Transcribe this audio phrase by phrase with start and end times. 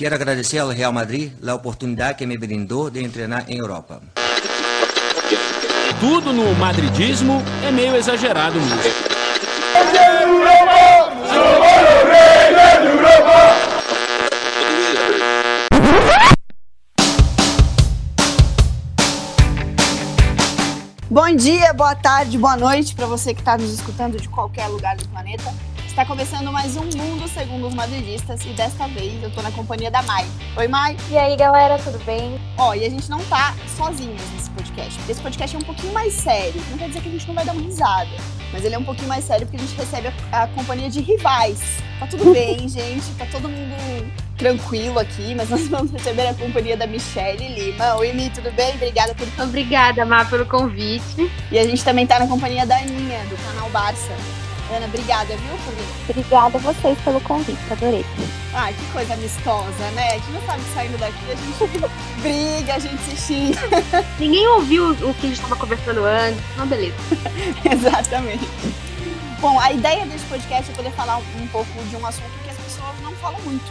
[0.00, 4.00] Quero agradecer ao Real Madrid a oportunidade que me brindou de treinar em Europa.
[6.00, 8.80] Tudo no madridismo é meio exagerado mesmo.
[21.10, 24.96] Bom dia, boa tarde, boa noite para você que está nos escutando de qualquer lugar
[24.96, 25.52] do planeta.
[25.90, 29.90] Está começando mais um Mundo Segundo os Madridistas e desta vez eu tô na companhia
[29.90, 30.24] da Mai.
[30.56, 30.96] Oi, Mai.
[31.10, 32.40] E aí, galera, tudo bem?
[32.56, 35.92] Ó, e a gente não tá sozinhos nesse podcast, porque esse podcast é um pouquinho
[35.92, 36.62] mais sério.
[36.70, 38.08] Não quer dizer que a gente não vai dar uma risada,
[38.52, 41.00] mas ele é um pouquinho mais sério porque a gente recebe a, a companhia de
[41.00, 41.60] rivais.
[41.98, 43.74] Tá tudo bem, gente, tá todo mundo
[44.38, 47.96] tranquilo aqui, mas nós vamos receber a companhia da Michelle Lima.
[47.96, 48.74] Oi, Mi, tudo bem?
[48.76, 49.26] Obrigada por...
[49.42, 51.30] Obrigada, Mar, pelo convite.
[51.50, 54.14] E a gente também tá na companhia da Aninha, do canal Barça.
[54.72, 55.74] Ana, obrigada, viu, por.
[56.10, 58.04] Obrigada a vocês pelo convite, adorei.
[58.54, 60.10] Ai, que coisa amistosa, né?
[60.10, 61.88] A gente não sabe que saindo daqui a gente
[62.22, 63.60] briga, a gente se xinga.
[64.18, 66.94] Ninguém ouviu o que a gente estava conversando antes, então beleza.
[67.68, 68.46] Exatamente.
[69.40, 72.56] Bom, a ideia desse podcast é poder falar um pouco de um assunto que as
[72.56, 73.64] pessoas não falam muito,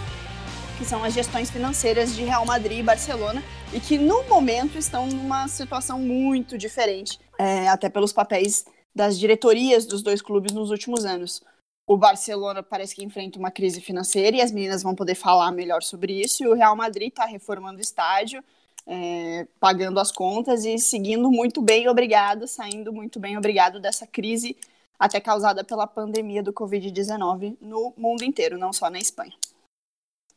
[0.78, 5.08] que são as gestões financeiras de Real Madrid e Barcelona, e que no momento estão
[5.08, 11.06] numa situação muito diferente, é, até pelos papéis das diretorias dos dois clubes nos últimos
[11.06, 11.44] anos.
[11.88, 15.82] O Barcelona parece que enfrenta uma crise financeira e as meninas vão poder falar melhor
[15.82, 16.44] sobre isso.
[16.44, 18.44] E o Real Madrid está reformando o estádio,
[18.86, 24.56] é, pagando as contas e seguindo muito bem, obrigado, saindo muito bem, obrigado dessa crise
[25.00, 29.34] até causada pela pandemia do Covid-19 no mundo inteiro, não só na Espanha.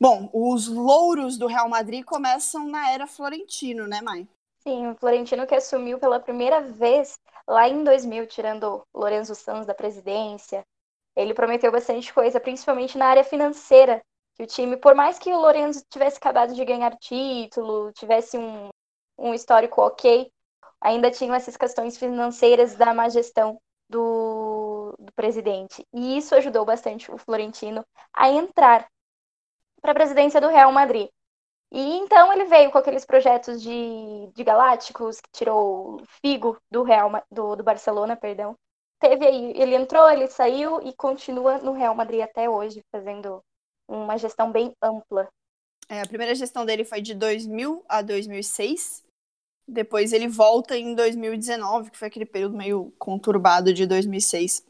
[0.00, 4.26] Bom, os louros do Real Madrid começam na era Florentino, né, Mai?
[4.62, 9.74] Sim, o Florentino que assumiu pela primeira vez lá em 2000, tirando Lorenzo Sanz da
[9.74, 10.64] presidência.
[11.16, 14.02] Ele prometeu bastante coisa, principalmente na área financeira,
[14.34, 18.70] que o time, por mais que o Lorenzo tivesse acabado de ganhar título, tivesse um,
[19.18, 20.30] um histórico ok,
[20.80, 25.86] ainda tinham essas questões financeiras da má gestão do, do presidente.
[25.92, 28.88] E isso ajudou bastante o Florentino a entrar
[29.80, 31.08] para a presidência do Real Madrid.
[31.72, 36.82] E então ele veio com aqueles projetos de, de Galácticos, que tirou o Figo do
[36.82, 38.54] Real do, do Barcelona, perdão.
[39.00, 43.42] Teve aí, ele entrou, ele saiu e continua no Real Madrid até hoje, fazendo
[43.88, 45.26] uma gestão bem ampla.
[45.88, 49.02] É, a primeira gestão dele foi de 2000 a 2006.
[49.66, 54.64] Depois ele volta em 2019, que foi aquele período meio conturbado de 2006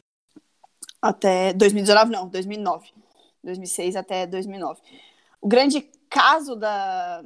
[1.01, 2.93] até 2019, não, 2009.
[3.43, 4.81] 2006 até 2009.
[5.41, 5.81] O grande
[6.13, 7.23] caso da.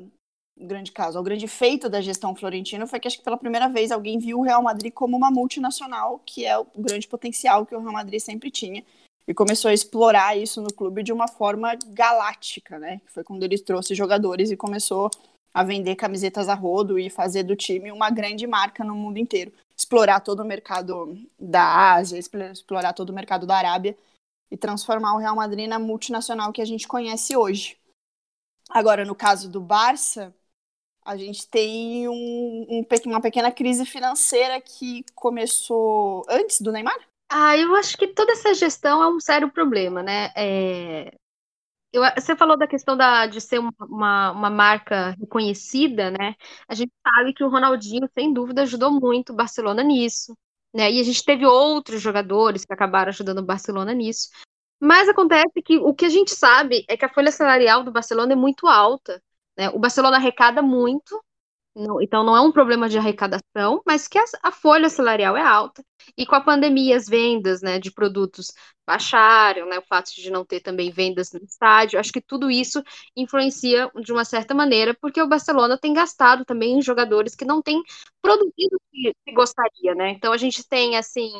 [0.59, 3.91] Grande caso, o grande feito da gestão florentina foi que acho que pela primeira vez
[3.91, 7.79] alguém viu o Real Madrid como uma multinacional, que é o grande potencial que o
[7.79, 8.83] Real Madrid sempre tinha.
[9.27, 12.99] E começou a explorar isso no clube de uma forma galáctica, né?
[13.05, 15.11] Foi quando ele trouxe jogadores e começou
[15.53, 19.51] a vender camisetas a rodo e fazer do time uma grande marca no mundo inteiro.
[19.75, 23.95] Explorar todo o mercado da Ásia, explorar todo o mercado da Arábia
[24.49, 27.77] e transformar o Real Madrid na multinacional que a gente conhece hoje.
[28.69, 30.33] Agora, no caso do Barça,
[31.07, 36.99] a gente tem um, um, uma pequena crise financeira que começou antes do Neymar?
[37.29, 40.31] Ah, eu acho que toda essa gestão é um sério problema, né?
[40.35, 41.13] É...
[41.93, 46.35] Eu, você falou da questão da, de ser uma, uma, marca reconhecida, né?
[46.67, 50.37] A gente sabe que o Ronaldinho, sem dúvida, ajudou muito o Barcelona nisso,
[50.73, 50.91] né?
[50.91, 54.29] E a gente teve outros jogadores que acabaram ajudando o Barcelona nisso.
[54.79, 58.33] Mas acontece que o que a gente sabe é que a folha salarial do Barcelona
[58.33, 59.21] é muito alta.
[59.57, 59.69] Né?
[59.69, 61.19] O Barcelona arrecada muito,
[61.77, 65.43] não, então não é um problema de arrecadação, mas que a, a, folha salarial é
[65.43, 65.83] alta.
[66.17, 68.51] E com a pandemia, as vendas né, de produtos
[68.85, 72.81] baixaram, né, o fato de não ter também vendas no estádio, acho que tudo isso
[73.15, 77.61] influencia de uma certa maneira, porque o Barcelona tem gastado também em jogadores que não
[77.61, 77.83] têm
[78.21, 79.93] produzido o que gostaria.
[79.93, 80.11] Né?
[80.11, 81.31] Então a gente tem assim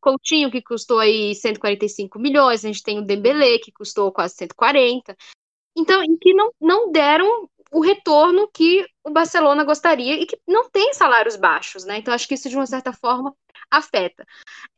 [0.00, 5.16] Coutinho, que custou aí 145 milhões, a gente tem o Dembélé, que custou quase 140.
[5.76, 10.70] Então, em que não, não deram o retorno que o Barcelona gostaria e que não
[10.70, 11.98] tem salários baixos, né?
[11.98, 13.34] Então, acho que isso, de uma certa forma,
[13.70, 14.24] afeta.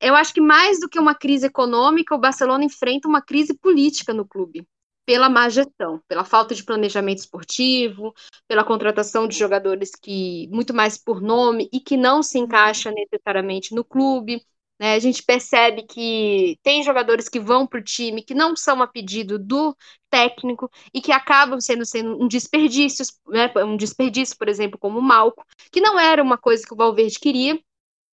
[0.00, 4.14] Eu acho que mais do que uma crise econômica, o Barcelona enfrenta uma crise política
[4.14, 4.66] no clube
[5.04, 8.12] pela má gestão, pela falta de planejamento esportivo,
[8.48, 13.72] pela contratação de jogadores que muito mais por nome e que não se encaixa necessariamente
[13.74, 14.44] no clube.
[14.78, 14.94] Né?
[14.94, 18.86] A gente percebe que tem jogadores que vão para o time que não são a
[18.86, 19.76] pedido do
[20.10, 23.50] técnico e que acabam sendo, sendo um desperdício, né?
[23.64, 27.18] um desperdício, por exemplo, como o Malco, que não era uma coisa que o Valverde
[27.18, 27.58] queria,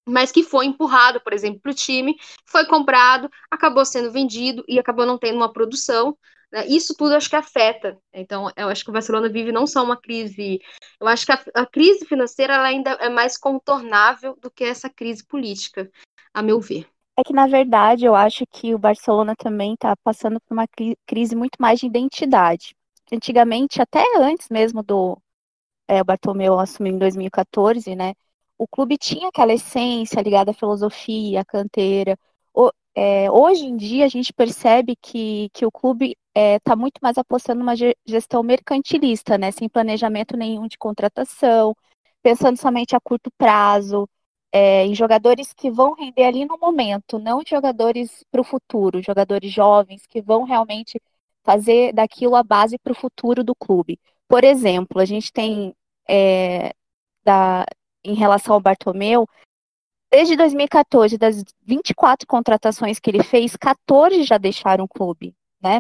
[0.06, 2.16] mas que foi empurrado, por exemplo, para o time,
[2.46, 6.18] foi comprado, acabou sendo vendido e acabou não tendo uma produção.
[6.52, 6.68] Né?
[6.68, 7.98] Isso tudo acho que afeta.
[8.14, 10.60] Então, eu acho que o Barcelona vive não só uma crise.
[11.00, 15.26] Eu acho que a, a crise financeira ainda é mais contornável do que essa crise
[15.26, 15.90] política,
[16.34, 16.88] a meu ver.
[17.18, 20.68] É que, na verdade, eu acho que o Barcelona também está passando por uma
[21.06, 22.76] crise muito mais de identidade.
[23.12, 25.18] Antigamente, até antes mesmo do
[25.88, 28.14] é, Bartomeu assumir em 2014, né?
[28.58, 32.18] O clube tinha aquela essência ligada à filosofia, à canteira.
[32.54, 36.76] O, é, hoje em dia, a gente percebe que, que o clube está é, tá
[36.76, 37.76] muito mais apostando numa
[38.08, 39.52] gestão mercantilista, né?
[39.52, 41.76] Sem planejamento nenhum de contratação,
[42.24, 44.08] pensando somente a curto prazo
[44.56, 49.52] é, em jogadores que vão render ali no momento, não jogadores para o futuro, jogadores
[49.52, 51.02] jovens que vão realmente
[51.44, 54.00] fazer daquilo a base para o futuro do clube.
[54.28, 55.76] Por exemplo, a gente tem
[56.08, 56.72] é,
[57.24, 57.66] da,
[58.04, 59.28] em relação ao Bartomeu,
[60.12, 65.78] desde 2014, das 24 contratações que ele fez, 14 já deixaram o clube, né?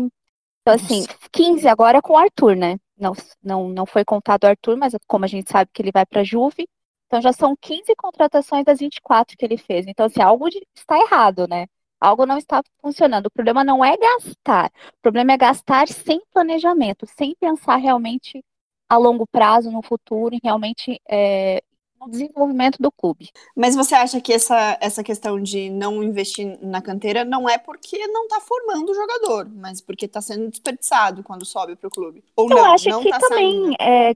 [0.62, 1.30] Então, assim, Nossa.
[1.32, 2.80] 15 agora com o Arthur, né?
[2.98, 6.08] Não, não, não foi contado o Arthur, mas como a gente sabe que ele vai
[6.08, 6.68] para a Juve,
[7.14, 9.86] então já são 15 contratações das 24 que ele fez.
[9.86, 11.68] Então, assim, algo de, está errado, né?
[12.02, 13.28] Algo não está funcionando.
[13.28, 14.72] O problema não é gastar.
[14.98, 18.44] O problema é gastar sem planejamento, sem pensar realmente
[18.90, 21.62] a longo prazo, no futuro, e realmente é,
[22.02, 23.30] no desenvolvimento do clube.
[23.56, 28.08] Mas você acha que essa, essa questão de não investir na canteira não é porque
[28.08, 32.24] não está formando o jogador, mas porque está sendo desperdiçado quando sobe para o clube?
[32.36, 34.16] Ou Eu não, acho não que tá também é,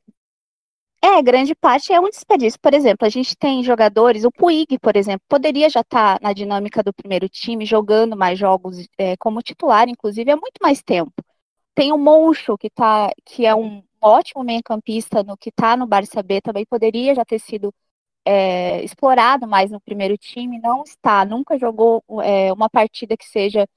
[1.07, 2.59] é, grande parte é um desperdício.
[2.59, 6.33] Por exemplo, a gente tem jogadores, o Puig, por exemplo, poderia já estar tá na
[6.33, 11.13] dinâmica do primeiro time, jogando mais jogos é, como titular, inclusive, há muito mais tempo.
[11.75, 16.21] Tem o Moncho, que, tá, que é um ótimo meio-campista, no que está no Barça
[16.23, 17.73] B, também poderia já ter sido
[18.25, 23.67] é, explorado mais no primeiro time, não está, nunca jogou é, uma partida que seja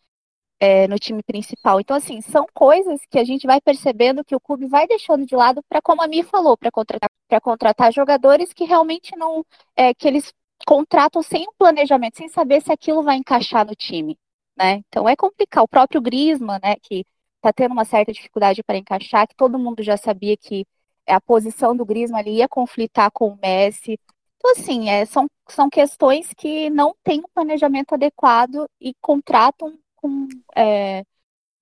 [0.61, 1.81] é, no time principal.
[1.81, 5.35] Então, assim, são coisas que a gente vai percebendo que o clube vai deixando de
[5.35, 9.45] lado para, como a Mi falou, para contratar, contratar jogadores que realmente não.
[9.77, 10.33] É, que eles
[10.67, 14.19] contratam sem um planejamento, sem saber se aquilo vai encaixar no time.
[14.57, 14.83] Né?
[14.89, 15.65] Então é complicado.
[15.65, 17.05] O próprio Griezmann, né, que
[17.37, 20.67] está tendo uma certa dificuldade para encaixar, que todo mundo já sabia que
[21.07, 23.99] a posição do Griezmann ali ia conflitar com o Messi.
[24.37, 30.29] Então, assim, é, são, são questões que não têm um planejamento adequado e contratam com.
[30.57, 31.05] É,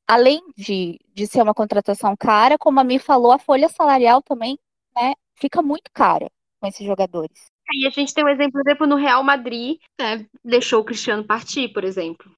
[0.07, 4.59] além de, de ser uma contratação cara, como a Mi falou, a folha salarial também
[4.97, 6.31] né, fica muito cara
[6.61, 7.51] com esses jogadores.
[7.73, 11.69] E a gente tem um exemplo, exemplo no Real Madrid, né, deixou o Cristiano partir,
[11.69, 12.31] por exemplo.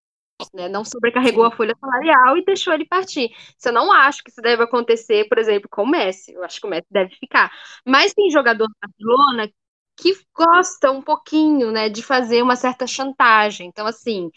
[0.55, 3.31] Né, não sobrecarregou a folha salarial e deixou ele partir.
[3.59, 6.33] Se eu não acho que isso deve acontecer, por exemplo, com o Messi.
[6.33, 7.53] Eu acho que o Messi deve ficar.
[7.87, 9.51] Mas tem jogador do Barcelona
[9.97, 13.69] que gosta um pouquinho, né, de fazer uma certa chantagem.
[13.69, 14.31] Então, assim,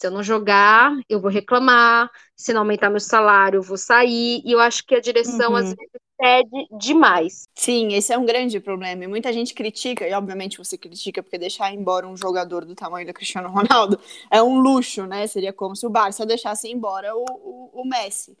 [0.00, 2.08] se eu não jogar, eu vou reclamar.
[2.36, 4.40] Se não aumentar meu salário, eu vou sair.
[4.44, 5.56] E eu acho que a direção, uhum.
[5.56, 7.48] às vezes, cede demais.
[7.54, 9.04] Sim, esse é um grande problema.
[9.04, 13.06] E muita gente critica, e obviamente você critica, porque deixar embora um jogador do tamanho
[13.06, 13.98] do Cristiano Ronaldo
[14.30, 15.26] é um luxo, né?
[15.26, 18.36] Seria como se o Barça deixasse embora o, o, o Messi.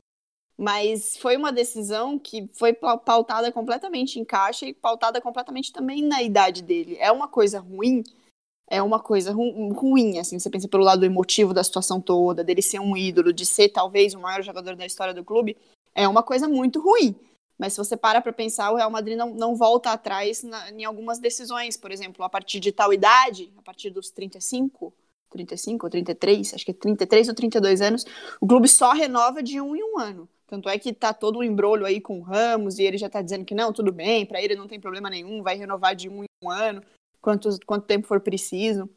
[0.58, 6.22] Mas foi uma decisão que foi pautada completamente em caixa e pautada completamente também na
[6.22, 6.98] idade dele.
[7.00, 8.04] É uma coisa ruim
[8.70, 12.62] é uma coisa ru ruim, assim, você pensa pelo lado emotivo da situação toda, dele
[12.62, 15.56] ser um ídolo, de ser talvez o maior jogador da história do clube,
[15.92, 17.16] é uma coisa muito ruim.
[17.60, 20.82] Mas se você para para pensar, o Real Madrid não, não volta atrás na, em
[20.82, 24.94] algumas decisões, por exemplo, a partir de tal idade, a partir dos 35,
[25.28, 28.06] 35 ou 33, acho que é 33 ou 32 anos,
[28.40, 30.26] o clube só renova de um em um ano.
[30.46, 33.20] Tanto é que tá todo um embrolho aí com o Ramos e ele já tá
[33.20, 36.24] dizendo que não, tudo bem, para ele não tem problema nenhum, vai renovar de um
[36.24, 36.82] em um ano
[37.20, 38.88] quanto, quanto tempo for preciso.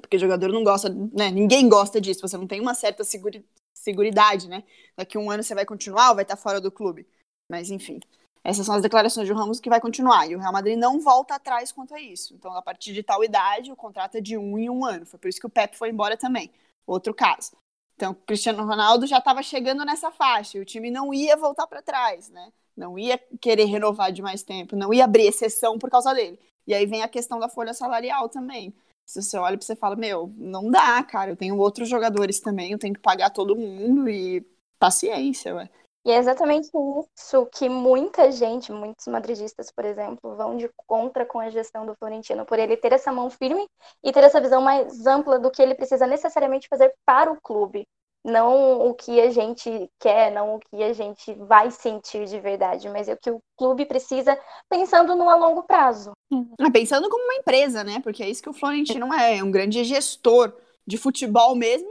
[0.00, 1.32] Porque o jogador não gosta, né?
[1.32, 2.20] Ninguém gosta disso.
[2.20, 4.62] Você não tem uma certa seguri, seguridade, né?
[4.96, 7.04] Daqui um ano você vai continuar ou vai estar fora do clube.
[7.50, 8.00] Mas, enfim.
[8.44, 10.26] Essas são as declarações do Ramos que vai continuar.
[10.26, 12.34] E o Real Madrid não volta atrás quanto a isso.
[12.34, 15.04] Então, a partir de tal idade, o contrato é de um em um ano.
[15.04, 16.50] Foi por isso que o Pepe foi embora também.
[16.86, 17.52] Outro caso.
[17.96, 20.56] Então, o Cristiano Ronaldo já estava chegando nessa faixa.
[20.56, 22.52] E o time não ia voltar para trás, né?
[22.76, 24.76] Não ia querer renovar de mais tempo.
[24.76, 26.38] Não ia abrir exceção por causa dele.
[26.66, 28.72] E aí vem a questão da folha salarial também.
[29.06, 32.72] Se você olha e você fala, meu, não dá, cara, eu tenho outros jogadores também,
[32.72, 34.46] eu tenho que pagar todo mundo e
[34.78, 35.70] paciência, ué.
[36.04, 36.70] E é exatamente
[37.16, 41.94] isso que muita gente, muitos madridistas, por exemplo, vão de contra com a gestão do
[41.96, 43.66] Florentino, por ele ter essa mão firme
[44.02, 47.86] e ter essa visão mais ampla do que ele precisa necessariamente fazer para o clube.
[48.24, 52.88] Não o que a gente quer, não o que a gente vai sentir de verdade,
[52.88, 54.38] mas é o que o clube precisa
[54.68, 56.12] pensando no a longo prazo.
[56.60, 58.00] Ah, Pensando como uma empresa, né?
[58.02, 60.52] Porque é isso que o Florentino é, é um grande gestor
[60.86, 61.88] de futebol mesmo.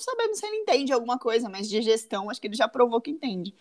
[0.00, 3.02] Não sabemos se ele entende alguma coisa, mas de gestão acho que ele já provou
[3.02, 3.54] que entende.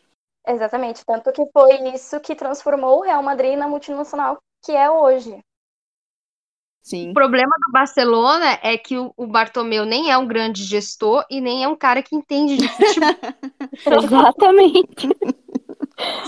[0.47, 5.37] Exatamente, tanto que foi isso que transformou o Real Madrid na multinacional que é hoje.
[6.81, 7.11] Sim.
[7.11, 11.41] O problema do Barcelona é que o, o Bartomeu nem é um grande gestor e
[11.41, 13.09] nem é um cara que entende de futebol.
[14.01, 15.09] Exatamente.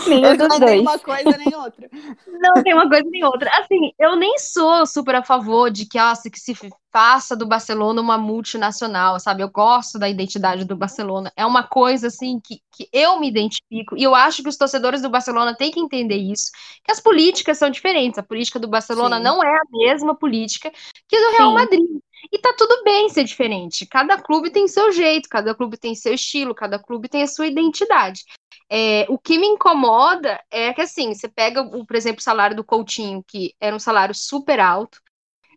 [0.08, 0.82] Nenhum Ele dos não tem dois.
[0.82, 1.90] uma coisa nem outra.
[2.28, 3.50] Não tem uma coisa nem outra.
[3.60, 6.56] Assim, eu nem sou super a favor de que, nossa, que se
[6.92, 9.44] faça do Barcelona uma multinacional, sabe?
[9.44, 11.32] Eu gosto da identidade do Barcelona.
[11.36, 13.96] É uma coisa, assim, que, que eu me identifico.
[13.96, 16.51] E eu acho que os torcedores do Barcelona têm que entender isso.
[16.84, 18.18] Que as políticas são diferentes.
[18.18, 19.24] A política do Barcelona Sim.
[19.24, 20.72] não é a mesma política
[21.08, 21.56] que do Real Sim.
[21.56, 22.01] Madrid.
[22.32, 23.86] E tá tudo bem ser diferente.
[23.86, 27.48] Cada clube tem seu jeito, cada clube tem seu estilo, cada clube tem a sua
[27.48, 28.24] identidade.
[28.72, 32.56] É, o que me incomoda é que, assim, você pega, o- por exemplo, o salário
[32.56, 35.01] do Coutinho, que era um salário super alto,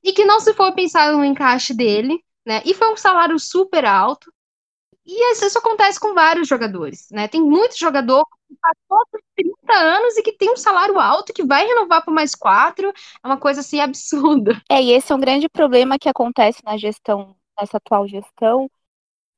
[0.04, 2.62] e que não se foi pensado no encaixe dele, né?
[2.66, 4.33] E foi um salário super alto.
[5.06, 7.28] E isso acontece com vários jogadores, né?
[7.28, 11.44] Tem muito jogador que passou por 30 anos e que tem um salário alto, que
[11.44, 12.88] vai renovar por mais quatro.
[13.23, 14.61] É uma coisa, assim, absurda.
[14.71, 18.71] É, e esse é um grande problema que acontece na gestão, nessa atual gestão,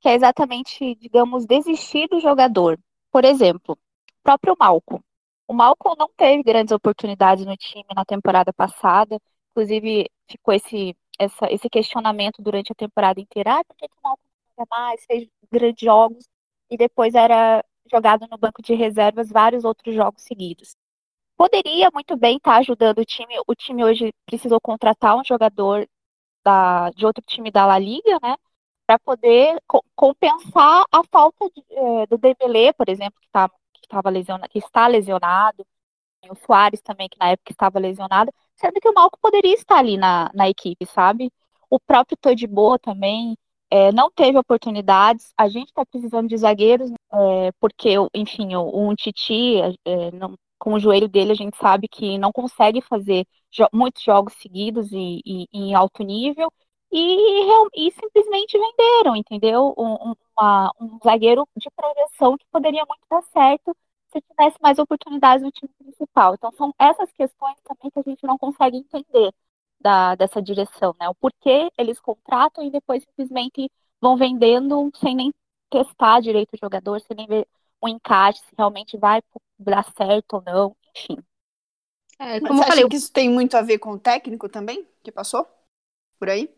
[0.00, 2.78] que é exatamente, digamos, desistir do jogador.
[3.16, 5.00] Por exemplo, o próprio Malcom.
[5.48, 9.18] O Malcom não teve grandes oportunidades no time na temporada passada,
[9.52, 14.22] inclusive ficou esse, essa- esse questionamento durante a temporada inteira, ah, por que o Malcom
[14.58, 16.28] não mais, fez grandes jogos,
[16.70, 20.76] e depois era jogado no banco de reservas vários outros jogos seguidos.
[21.36, 25.88] Poderia muito bem estar ajudando o time, o time hoje precisou contratar um jogador
[26.44, 28.36] da, de outro time da La Liga, né?
[28.86, 33.88] Para poder co- compensar a falta de, eh, do Dembélé, por exemplo, que, tá, que,
[33.88, 35.66] tava lesionado, que está lesionado,
[36.30, 39.96] o Suárez também, que na época estava lesionado, sendo que o Malco poderia estar ali
[39.96, 41.32] na, na equipe, sabe?
[41.70, 43.36] O próprio Todibo também
[43.70, 45.32] eh, não teve oportunidades.
[45.38, 50.72] A gente está precisando de zagueiros, eh, porque, enfim, o, o Umtiti, eh, não- com
[50.74, 55.20] o joelho dele, a gente sabe que não consegue fazer jo- muitos jogos seguidos e-
[55.24, 56.50] e em alto nível
[56.92, 59.74] e, e simplesmente venderam, entendeu?
[59.78, 63.76] Um, um- uma- um zagueiro de projeção que poderia muito dar certo
[64.12, 66.34] se tivesse mais oportunidades no time principal.
[66.34, 69.32] Então, são essas questões também que a gente não consegue entender
[69.80, 71.08] da, dessa direção, né?
[71.08, 75.32] O porquê eles contratam e depois simplesmente vão vendendo sem nem
[75.70, 77.46] testar direito o jogador, sem nem ver
[77.80, 79.22] o encaixe, se realmente vai
[79.58, 81.16] dar certo ou não, enfim.
[82.18, 83.98] É, Mas como você eu falei, acha que isso tem muito a ver com o
[83.98, 85.46] técnico também, que passou
[86.18, 86.50] por aí?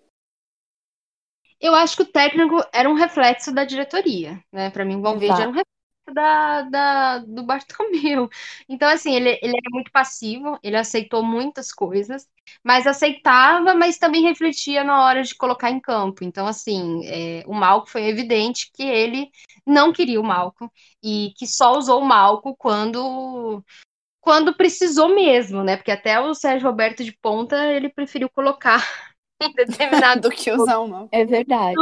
[1.61, 4.71] Eu acho que o técnico era um reflexo da diretoria, né?
[4.71, 5.75] Para mim, o Valverde era um reflexo
[6.15, 8.29] da, da- do Bartomeu.
[8.69, 12.27] Então, assim, ele, ele era muito passivo, ele aceitou muitas coisas,
[12.65, 16.25] mas aceitava, mas também refletia na hora de colocar em campo.
[16.25, 19.31] Então, assim, é, o Malco foi evidente que ele
[19.67, 20.73] não queria o Malco
[21.03, 23.63] e que só usou o Malco quando
[24.21, 25.77] quando precisou mesmo, né?
[25.77, 28.79] Porque até o Sérgio Roberto de ponta ele preferiu colocar
[29.57, 31.09] determinado Do que usar o mal.
[31.13, 31.75] É verdade.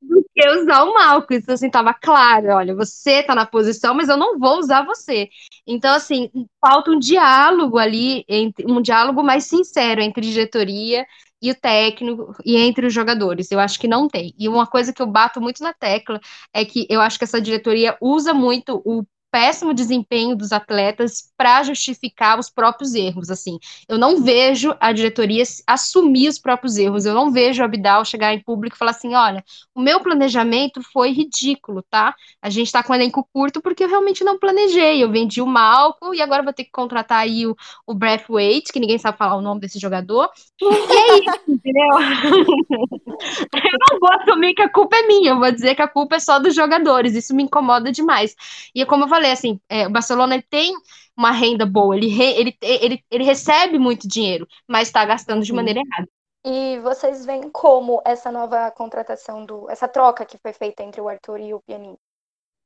[0.00, 1.32] do que usar o Malco.
[1.32, 5.28] Então, assim, tava claro, olha, você tá na posição, mas eu não vou usar você.
[5.66, 11.06] Então, assim, falta um diálogo ali, entre, um diálogo mais sincero entre diretoria
[11.40, 13.50] e o técnico e entre os jogadores.
[13.50, 14.34] Eu acho que não tem.
[14.38, 16.20] E uma coisa que eu bato muito na tecla
[16.52, 21.62] é que eu acho que essa diretoria usa muito o péssimo desempenho dos atletas para
[21.62, 23.58] justificar os próprios erros, assim.
[23.88, 27.04] Eu não vejo a diretoria assumir os próprios erros.
[27.04, 29.44] Eu não vejo o Abdal chegar em público e falar assim, olha,
[29.74, 32.14] o meu planejamento foi ridículo, tá?
[32.40, 35.02] A gente tá com um elenco curto porque eu realmente não planejei.
[35.02, 37.54] Eu vendi o Malco e agora vou ter que contratar aí o,
[37.86, 40.30] o Braithwaite, que ninguém sabe falar o nome desse jogador.
[40.60, 41.88] E é isso, entendeu?
[43.52, 46.16] eu não vou assumir que a culpa é minha, eu vou dizer que a culpa
[46.16, 47.14] é só dos jogadores.
[47.14, 48.34] Isso me incomoda demais.
[48.74, 50.74] E é como eu assim, é, o Barcelona ele tem
[51.16, 55.52] uma renda boa, ele, re- ele, ele, ele recebe muito dinheiro, mas está gastando de
[55.52, 55.52] Uhum.
[55.52, 56.08] maneira errada.
[56.44, 61.08] E vocês veem como essa nova contratação do, essa troca que foi feita entre o
[61.08, 62.00] Arthur e o Pjanic?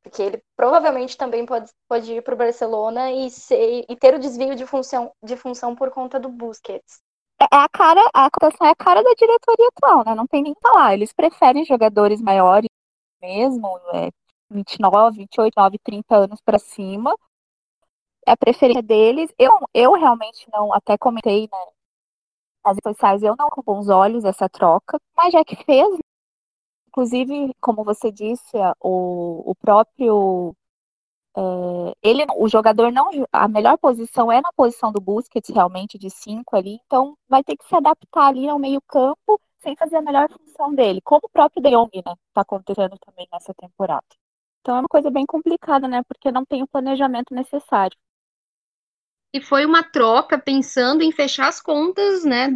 [0.03, 4.21] Porque ele provavelmente também pode, pode ir para o Barcelona e, ser, e ter o
[4.21, 7.03] desvio de função, de função por conta do Busquets.
[7.41, 10.15] É a cara, a cotação é a cara da diretoria atual, né?
[10.15, 10.95] Não tem nem o que falar.
[10.95, 12.69] Eles preferem jogadores maiores
[13.23, 14.11] mesmo, é,
[14.53, 17.17] 29, 28, 9, 30 anos para cima.
[18.27, 19.33] É a preferência deles.
[19.39, 21.59] Eu, eu realmente não, até comentei né,
[22.65, 25.99] nas redes sociais, eu não com bons olhos essa troca, mas já que fez,
[26.93, 30.55] Inclusive, como você disse, o, o próprio
[31.37, 31.41] é,
[32.03, 36.55] ele, o jogador não, a melhor posição é na posição do Busquets, realmente de cinco
[36.55, 40.29] ali, então vai ter que se adaptar ali ao meio campo sem fazer a melhor
[40.31, 44.05] função dele, como o próprio De Jong, né, tá acontecendo também nessa temporada.
[44.63, 47.99] Então é uma coisa bem complicada, né, porque não tem o planejamento necessário.
[49.35, 52.49] E foi uma troca pensando em fechar as contas, né,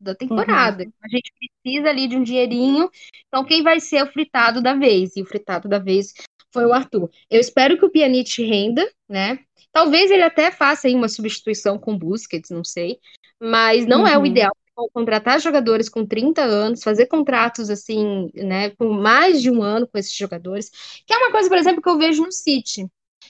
[0.00, 0.84] da temporada.
[0.84, 0.92] Uhum.
[1.02, 2.90] A gente precisa ali de um dinheirinho.
[3.26, 5.16] Então, quem vai ser o fritado da vez?
[5.16, 6.14] E o fritado da vez
[6.52, 7.10] foi o Arthur.
[7.28, 9.40] Eu espero que o Pjanic renda, né?
[9.72, 12.98] Talvez ele até faça aí uma substituição com Busquets, não sei.
[13.40, 14.06] Mas não uhum.
[14.06, 14.26] é o uhum.
[14.26, 14.52] ideal
[14.88, 19.98] contratar jogadores com 30 anos, fazer contratos assim, né, com mais de um ano com
[19.98, 20.70] esses jogadores,
[21.06, 22.88] que é uma coisa, por exemplo, que eu vejo no City.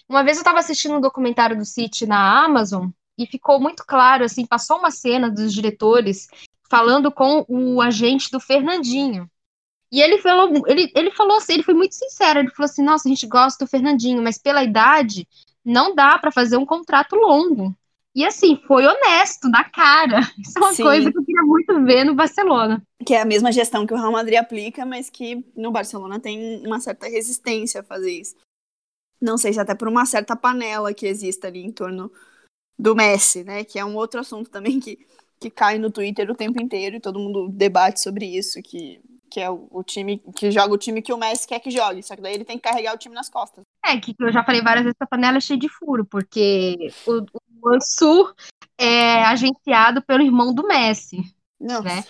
[0.08, 2.88] Uma vez eu estava assistindo um documentário do City na Amazon
[3.18, 6.28] e ficou muito claro, assim, passou uma cena dos diretores
[6.70, 9.28] falando com o agente do Fernandinho.
[9.92, 13.08] E ele falou, ele, ele falou assim, ele foi muito sincero, ele falou assim, nossa,
[13.08, 15.26] a gente gosta do Fernandinho, mas pela idade
[15.64, 17.76] não dá para fazer um contrato longo.
[18.14, 20.20] E assim, foi honesto, na cara.
[20.38, 20.82] Isso é uma Sim.
[20.82, 22.82] coisa que eu queria muito ver no Barcelona.
[23.06, 26.66] Que é a mesma gestão que o Real Madrid aplica, mas que no Barcelona tem
[26.66, 28.34] uma certa resistência a fazer isso.
[29.20, 32.10] Não sei se até por uma certa panela que existe ali em torno
[32.78, 33.64] do Messi, né?
[33.64, 34.98] Que é um outro assunto também que,
[35.38, 39.00] que cai no Twitter o tempo inteiro e todo mundo debate sobre isso, que
[39.30, 42.02] que é o, o, time que joga o time que o Messi quer que jogue,
[42.02, 43.62] só que daí ele tem que carregar o time nas costas.
[43.86, 46.92] É, que eu já falei várias vezes que a panela é cheia de furo, porque
[47.06, 48.34] o Mansur
[48.78, 51.22] é agenciado pelo irmão do Messi.
[51.60, 51.82] Não.
[51.82, 52.02] Né?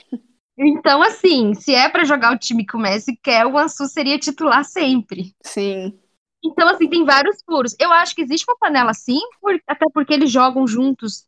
[0.63, 4.19] Então, assim, se é para jogar o time que o Messi quer, o Ansu seria
[4.19, 5.35] titular sempre.
[5.43, 5.99] Sim.
[6.45, 7.75] Então, assim, tem vários furos.
[7.79, 11.25] Eu acho que existe uma panela sim, por, até porque eles jogam juntos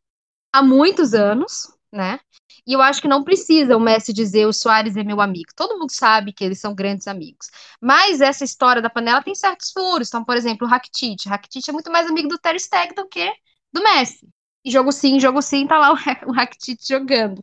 [0.55, 2.21] há muitos anos, né?
[2.67, 5.50] E eu acho que não precisa o Messi dizer o Soares é meu amigo.
[5.57, 7.50] Todo mundo sabe que eles são grandes amigos.
[7.81, 10.09] Mas essa história da panela tem certos furos.
[10.09, 11.26] Então, por exemplo, o Rakitic.
[11.26, 13.33] Rakitic é muito mais amigo do Ter Stegen do que
[13.73, 14.29] do Messi.
[14.64, 15.97] E jogo sim, jogo sim, tá lá o,
[16.29, 17.43] o Rakitic jogando.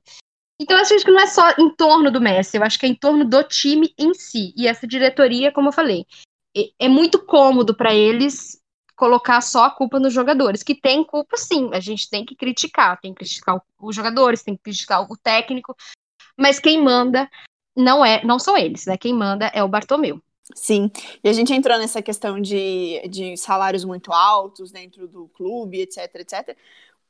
[0.62, 2.90] Então, eu acho que não é só em torno do Messi, eu acho que é
[2.90, 4.54] em torno do time em si.
[4.58, 6.06] E essa diretoria, como eu falei,
[6.56, 8.60] é, é muito cômodo para eles
[8.96, 13.00] colocar só a culpa nos jogadores, que tem culpa sim, a gente tem que criticar,
[13.00, 15.74] tem que criticar os jogadores, tem que criticar o técnico,
[16.38, 17.30] mas quem manda
[17.74, 18.98] não é, não são eles, né?
[18.98, 20.22] Quem manda é o Bartomeu.
[20.56, 20.92] Sim,
[21.24, 26.14] e a gente entrou nessa questão de, de salários muito altos dentro do clube, etc,
[26.16, 26.58] etc.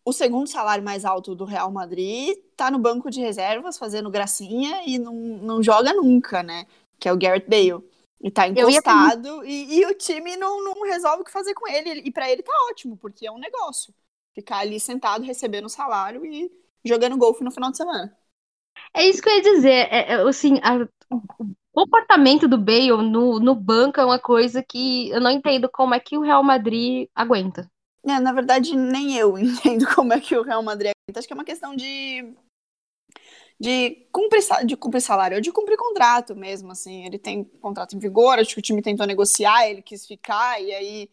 [0.04, 4.82] O segundo salário mais alto do Real Madrid tá no banco de reservas fazendo gracinha
[4.86, 6.66] e não, não joga nunca, né?
[7.00, 7.84] Que é o Garrett Bale.
[8.22, 9.50] E tá encostado ia...
[9.50, 12.02] e, e, o time não, não resolve o que fazer com ele.
[12.04, 13.94] E para ele tá ótimo, porque é um negócio.
[14.34, 16.52] Ficar ali sentado, recebendo salário e
[16.84, 18.18] jogando golfe no final de semana.
[18.94, 19.88] É isso que eu ia dizer.
[19.92, 20.88] É, é, assim, a,
[21.80, 26.00] comportamento do Bale no, no banco é uma coisa que eu não entendo como é
[26.00, 27.72] que o Real Madrid aguenta.
[28.06, 31.20] É, na verdade, nem eu entendo como é que o Real Madrid aguenta.
[31.20, 32.34] Acho que é uma questão de
[33.62, 37.06] de cumprir, de cumprir salário, ou de cumprir contrato mesmo, assim.
[37.06, 40.74] Ele tem contrato em vigor, acho que o time tentou negociar, ele quis ficar, e
[40.74, 41.10] aí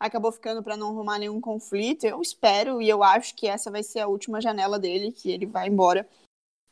[0.00, 2.04] acabou ficando para não arrumar nenhum conflito.
[2.04, 5.46] Eu espero e eu acho que essa vai ser a última janela dele, que ele
[5.46, 6.06] vai embora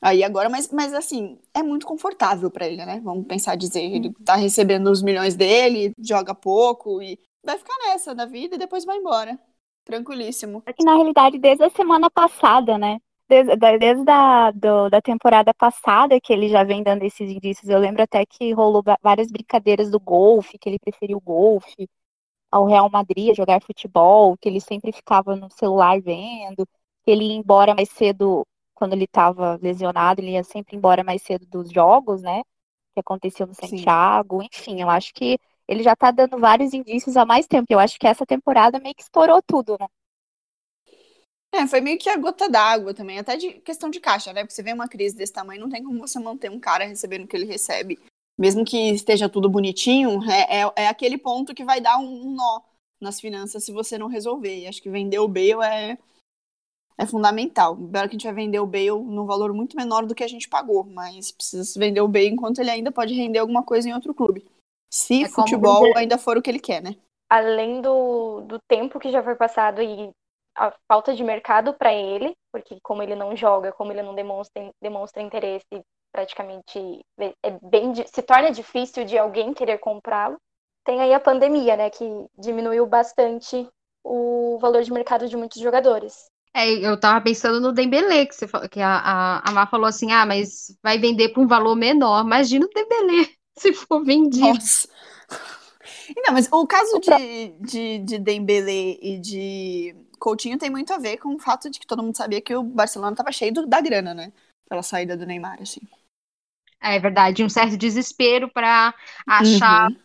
[0.01, 3.01] aí agora, mas, mas assim, é muito confortável para ele, né?
[3.03, 4.15] Vamos pensar dizer, ele uhum.
[4.25, 8.85] tá recebendo os milhões dele, joga pouco e vai ficar nessa da vida e depois
[8.85, 9.39] vai embora.
[9.85, 10.63] Tranquilíssimo.
[10.67, 12.99] É que na realidade, desde a semana passada, né?
[13.31, 17.69] desde, desde a do, da temporada passada que ele já vem dando esses indícios.
[17.69, 21.89] Eu lembro até que rolou várias brincadeiras do golfe, que ele preferiu o golfe
[22.51, 26.67] ao Real Madrid, jogar futebol, que ele sempre ficava no celular vendo,
[27.05, 28.45] que ele ia embora mais cedo
[28.81, 32.43] quando ele estava lesionado, ele ia sempre embora mais cedo dos jogos, né?
[32.95, 34.49] Que aconteceu no Santiago, Sim.
[34.51, 35.39] enfim, eu acho que
[35.69, 37.67] ele já tá dando vários indícios há mais tempo.
[37.69, 39.87] Eu acho que essa temporada meio que estourou tudo, né?
[41.53, 44.45] É, foi meio que a gota d'água também, até de questão de caixa, né?
[44.45, 47.25] Porque você vê uma crise desse tamanho, não tem como você manter um cara recebendo
[47.25, 47.99] o que ele recebe.
[48.39, 52.35] Mesmo que esteja tudo bonitinho, é, é, é aquele ponto que vai dar um, um,
[52.35, 52.63] nó
[52.99, 54.61] nas finanças se você não resolver.
[54.61, 55.99] E acho que vender o Bale é,
[56.99, 57.77] é fundamental.
[57.79, 60.29] Embora que a gente vai vender o Bale num valor muito menor do que a
[60.29, 63.95] gente pagou, mas precisa vender o Bale enquanto ele ainda pode render alguma coisa em
[63.95, 64.47] outro clube.
[64.93, 66.97] Se é futebol ainda for o que ele quer, né?
[67.29, 70.11] Além do, do tempo que já foi passado e
[70.57, 74.71] a falta de mercado para ele, porque como ele não joga, como ele não demonstra,
[74.83, 80.37] demonstra interesse, praticamente é bem se torna difícil de alguém querer comprá-lo.
[80.85, 82.05] Tem aí a pandemia, né, que
[82.37, 83.69] diminuiu bastante
[84.05, 86.27] o valor de mercado de muitos jogadores.
[86.53, 90.11] É, eu tava pensando no Dembélé, que, você, que a, a, a Mar falou assim,
[90.13, 92.25] ah, mas vai vender por um valor menor.
[92.25, 94.59] Imagina o Dembélé se for vendido.
[94.59, 94.89] Nossa.
[96.27, 101.19] Não, mas o caso de, de, de Dembele e de Coutinho tem muito a ver
[101.19, 103.81] com o fato de que todo mundo sabia que o Barcelona estava cheio do- da
[103.81, 104.33] grana, né?
[104.69, 105.81] Pela saída do Neymar, assim.
[106.83, 108.95] É verdade, um certo desespero para
[109.27, 110.01] achar Uhum.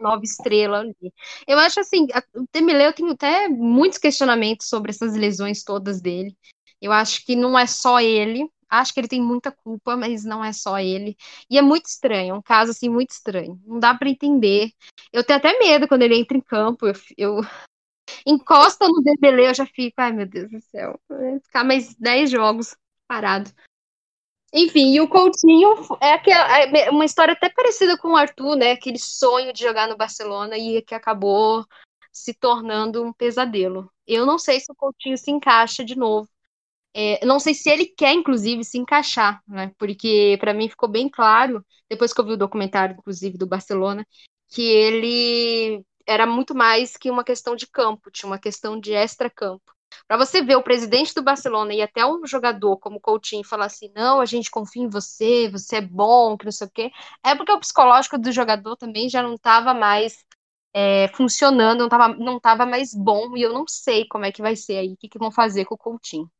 [0.00, 1.12] Nova estrela ali.
[1.46, 6.36] Eu acho assim, o Dembélé, eu tenho até muitos questionamentos sobre essas lesões todas dele.
[6.80, 8.48] Eu acho que não é só ele.
[8.70, 11.16] Acho que ele tem muita culpa, mas não é só ele.
[11.50, 13.60] E é muito estranho, é um caso assim muito estranho.
[13.66, 14.70] Não dá para entender.
[15.12, 16.86] Eu tenho até medo quando ele entra em campo.
[16.86, 17.40] Eu, eu
[18.26, 22.30] encosta no Dembélé, eu já fico, ai meu Deus do céu, vai ficar mais 10
[22.30, 23.50] jogos parado.
[24.52, 28.72] Enfim, e o Coutinho é é uma história até parecida com o Arthur, né?
[28.72, 31.64] Aquele sonho de jogar no Barcelona e que acabou
[32.10, 33.90] se tornando um pesadelo.
[34.06, 36.28] Eu não sei se o Coutinho se encaixa de novo.
[36.94, 39.70] É, não sei se ele quer, inclusive, se encaixar, né?
[39.78, 44.06] Porque para mim ficou bem claro, depois que eu vi o documentário, inclusive, do Barcelona,
[44.48, 49.77] que ele era muito mais que uma questão de campo, tinha uma questão de extra-campo.
[50.06, 53.90] Para você ver o presidente do Barcelona e até um jogador como Coutinho falar assim:
[53.94, 56.90] não, a gente confia em você, você é bom, que não sei o quê,
[57.24, 60.24] é porque o psicológico do jogador também já não estava mais
[60.74, 64.42] é, funcionando, não estava não tava mais bom, e eu não sei como é que
[64.42, 66.30] vai ser aí, o que, que vão fazer com o Coutinho.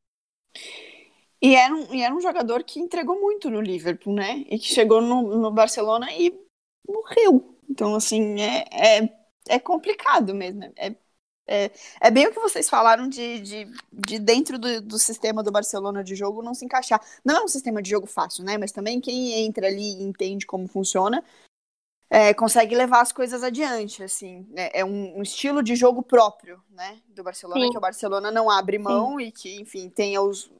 [1.41, 4.43] E era, um, e era um jogador que entregou muito no Liverpool, né?
[4.49, 6.37] E que chegou no, no Barcelona e
[6.87, 7.57] morreu.
[7.69, 9.09] Então, assim, é, é,
[9.47, 10.63] é complicado mesmo.
[10.77, 10.95] É,
[11.49, 15.51] é, é bem o que vocês falaram de, de, de dentro do, do sistema do
[15.51, 17.01] Barcelona de jogo não se encaixar.
[17.25, 18.57] Não é um sistema de jogo fácil, né?
[18.57, 21.23] Mas também quem entra ali e entende como funciona
[22.09, 24.47] é, consegue levar as coisas adiante, assim.
[24.55, 26.97] É, é um, um estilo de jogo próprio, né?
[27.07, 27.69] Do Barcelona, Sim.
[27.71, 30.51] que o Barcelona não abre mão e que, enfim, tenha os,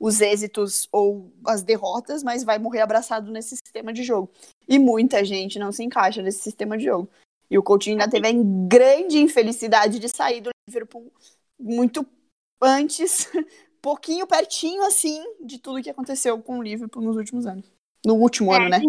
[0.00, 4.28] os êxitos ou as derrotas, mas vai morrer abraçado nesse sistema de jogo.
[4.68, 7.08] E muita gente não se encaixa nesse sistema de jogo.
[7.50, 8.32] E o Coutinho ainda teve a
[8.68, 11.12] grande infelicidade de sair do Liverpool
[11.58, 12.06] muito
[12.60, 13.28] antes,
[13.80, 17.64] pouquinho pertinho assim de tudo que aconteceu com o Liverpool nos últimos anos.
[18.04, 18.80] No último É, ano, né?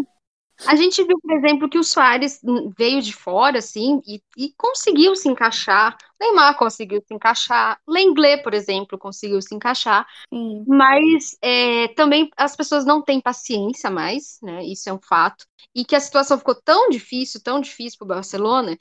[0.66, 2.42] A gente viu, por exemplo, que o Soares
[2.78, 5.96] veio de fora, assim, e, e conseguiu se encaixar.
[6.20, 7.80] Neymar conseguiu se encaixar.
[7.88, 10.08] Lenglet, por exemplo, conseguiu se encaixar.
[10.34, 10.66] Sim.
[10.68, 14.64] Mas é, também as pessoas não têm paciência mais, né?
[14.66, 15.46] Isso é um fato.
[15.76, 18.76] E que a situação ficou tão difícil, tão difícil para o Barcelona,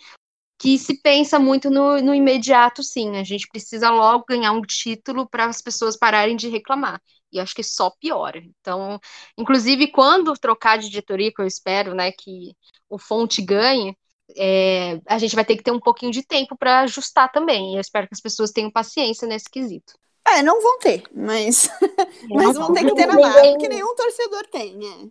[0.58, 3.16] que se pensa muito no, no imediato, sim.
[3.18, 7.00] A gente precisa logo ganhar um título para as pessoas pararem de reclamar.
[7.32, 8.38] E acho que só piora.
[8.60, 8.98] Então,
[9.36, 12.54] inclusive, quando trocar de diretoria, que eu espero, né, que
[12.88, 13.96] o Fonte ganhe,
[14.36, 17.72] é, a gente vai ter que ter um pouquinho de tempo para ajustar também.
[17.72, 19.94] E eu espero que as pessoas tenham paciência nesse quesito.
[20.26, 21.68] É, não vão ter, mas,
[22.30, 25.10] mas vão ter que ter na marra, porque nenhum torcedor tem, né?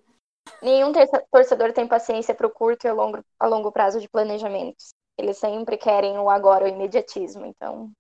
[0.62, 0.92] Nenhum
[1.32, 4.94] torcedor tem paciência para o curto e a longo, a longo prazo de planejamentos.
[5.18, 7.46] Eles sempre querem o agora, o imediatismo.
[7.46, 7.92] Então,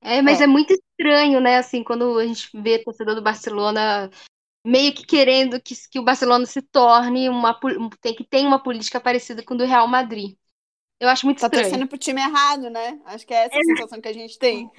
[0.00, 0.44] É, mas É.
[0.44, 0.46] é.
[0.46, 1.56] muito estranho, né?
[1.58, 4.10] Assim, quando a gente vê torcedor do Barcelona
[4.64, 7.58] meio que querendo que, que o Barcelona se torne uma
[8.00, 10.36] tem que tem uma política parecida com a do Real Madrid.
[11.00, 11.64] Eu acho muito Tá estranho.
[11.64, 13.00] torcendo pro time errado, né?
[13.06, 14.70] Acho que é essa a sensação que a gente tem.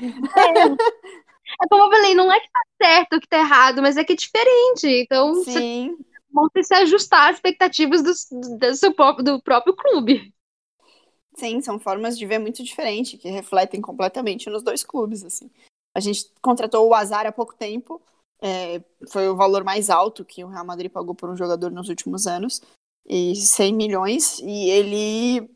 [1.61, 4.03] É como eu falei, não é que tá certo ou que tá errado, mas é
[4.03, 4.85] que é diferente.
[4.87, 5.97] Então, você Sim.
[6.31, 8.27] vão ter que se ajustar às expectativas dos-
[8.59, 10.33] do, seu próprio, do próprio clube.
[11.37, 15.51] Sim, são formas de ver muito diferentes, que refletem completamente nos dois clubes, assim.
[15.95, 18.01] A gente contratou o Azar há pouco tempo,
[18.41, 21.89] é, foi o valor mais alto que o Real Madrid pagou por um jogador nos
[21.89, 22.61] últimos anos,
[23.05, 25.49] e 100 milhões, e ele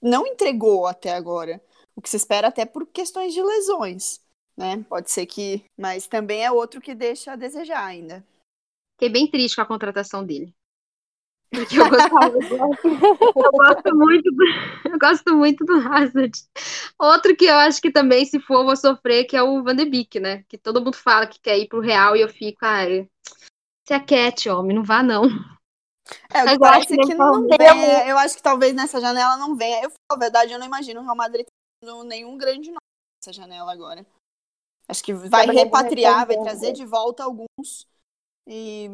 [0.00, 1.60] não entregou até agora.
[1.96, 4.20] O que se espera até por questões de lesões,
[4.56, 4.84] né?
[4.88, 5.64] Pode ser que...
[5.76, 8.24] Mas também é outro que deixa a desejar ainda.
[8.94, 10.54] Fiquei bem triste com a contratação dele.
[11.50, 12.32] Porque eu gostava,
[13.34, 14.44] eu gosto muito do,
[14.84, 16.32] eu gosto muito do Hazard.
[16.98, 19.74] Outro que eu acho que também, se for, eu vou sofrer, que é o Van
[19.74, 20.44] de Beek, né?
[20.48, 22.84] Que todo mundo fala que quer ir pro Real e eu fico, ah,
[23.86, 25.24] se aquete, homem, não vá não.
[26.32, 28.06] É, Mas que eu acho parece que não venha.
[28.06, 29.82] Eu acho que talvez nessa janela não venha.
[29.82, 31.46] Eu, na verdade, eu não imagino o Real Madrid
[31.82, 32.78] tendo nenhum grande nome
[33.20, 34.06] nessa janela agora.
[34.88, 37.86] Acho que vai Trabalhando repatriar, vai trazer de volta alguns.
[38.46, 38.88] E.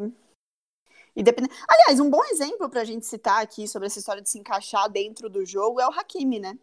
[1.16, 1.48] E depende...
[1.66, 5.31] Aliás, um bom exemplo pra gente citar aqui sobre essa história de se encaixar dentro
[5.31, 6.59] do jogo é o Hakimi, né?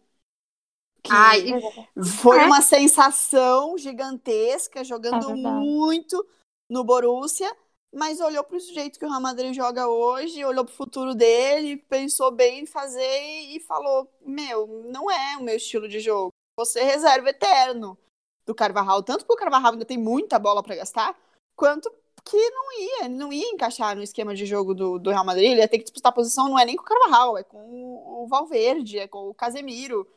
[1.02, 1.60] Que Ai,
[2.20, 2.46] foi É.
[2.46, 5.40] uma sensação gigantesca, É jogando verdade.
[5.42, 6.24] muito
[6.70, 7.54] no Borussia,
[7.92, 11.14] mas olhou para o jeito que o Real Madrid joga hoje, olhou para o futuro
[11.14, 16.30] dele, pensou bem em fazer e falou: Meu, não é o meu estilo de jogo.
[16.56, 17.98] Você é reserva eterno
[18.46, 21.18] do Carvajal, tanto porque o Carvajal ainda tem muita bola para gastar,
[21.56, 21.92] quanto
[22.24, 25.60] que não ia, não ia encaixar no esquema de jogo do, do Real Madrid, ele
[25.60, 27.58] ia ter que disputar a posição, não é nem com o Carvajal, é com
[28.22, 30.08] o Valverde, é com o Casemiro,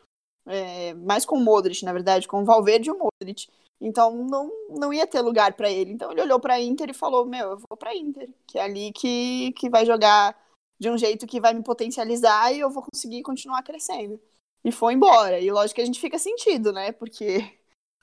[0.45, 3.47] é, mais com o Modric, na verdade, com o Valverde e o Modric.
[3.79, 5.91] Então não, não ia ter lugar para ele.
[5.91, 8.91] Então ele olhou para Inter e falou: "Meu, eu vou para Inter, que é ali
[8.93, 10.35] que, que vai jogar
[10.79, 14.19] de um jeito que vai me potencializar e eu vou conseguir continuar crescendo".
[14.63, 15.39] E foi embora.
[15.39, 16.91] E lógico que a gente fica sentido, né?
[16.91, 17.56] Porque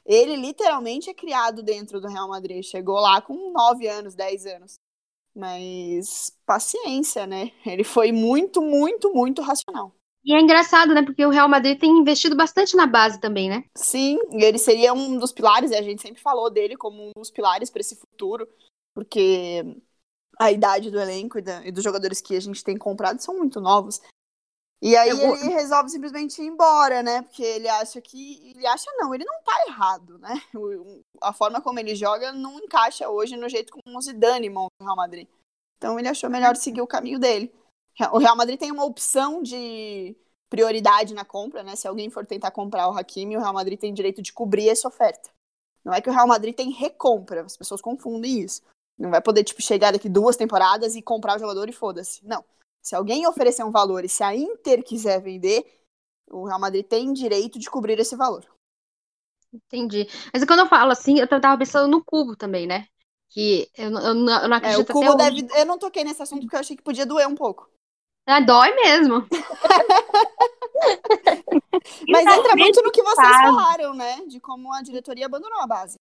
[0.05, 2.63] ele literalmente é criado dentro do Real Madrid.
[2.63, 4.75] Chegou lá com 9 anos, 10 anos.
[5.35, 7.51] Mas paciência, né?
[7.67, 9.93] Ele foi muito, muito, muito racional.
[10.25, 11.03] E é engraçado, né?
[11.03, 13.65] Porque o Real Madrid tem investido bastante na base também, né?
[13.77, 17.31] Sim, ele seria um dos pilares, e a gente sempre falou dele como um dos
[17.31, 18.49] pilares para esse futuro,
[18.95, 19.63] porque
[20.39, 23.37] a idade do elenco e, da, e, dos jogadores que a gente tem comprado são
[23.37, 24.01] muito novos.
[24.85, 25.35] E aí vou...
[25.35, 27.23] ele resolve simplesmente ir embora, né?
[27.23, 28.51] Porque ele acha que.
[28.51, 30.35] Ele acha não, ele não tá errado, né?
[31.23, 34.85] A forma como ele joga não encaixa hoje no jeito como o Zidane monta o
[34.85, 35.27] Real Madrid.
[35.79, 37.51] Então ele achou melhor seguir o caminho dele.
[38.13, 40.15] O Real Madrid tem uma opção de
[40.51, 41.75] prioridade na compra, né?
[41.77, 44.87] Se alguém for tentar comprar o Hakimi, o Real Madrid tem direito de cobrir essa
[44.87, 45.31] oferta.
[45.83, 48.61] Não é que o Real Madrid tem recompra, as pessoas confundem isso.
[48.99, 52.23] Não vai poder, tipo, chegar daqui duas temporadas e comprar o jogador e foda-se.
[52.27, 52.45] Não.
[52.85, 55.65] Se alguém oferecer um valor e se a Inter quiser vender,
[56.31, 58.45] o Real Madrid tem direito de cobrir esse valor.
[59.51, 60.07] Entendi.
[60.31, 62.87] Mas quando eu falo assim, eu tava pensando no cubo também, né?
[63.31, 65.49] Que eu, eu, eu não acredito é, o cubo deve...
[65.57, 67.71] Eu não toquei nesse assunto porque eu achei que podia doer um pouco.
[68.27, 69.27] Ah, dói mesmo.
[72.09, 74.27] Mas entra muito no que vocês falaram, né?
[74.27, 75.99] De como a diretoria abandonou a base.